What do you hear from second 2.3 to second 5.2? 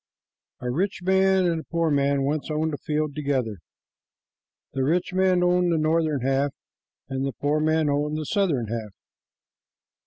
owned a field together. The rich